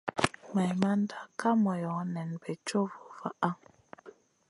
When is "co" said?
2.67-2.79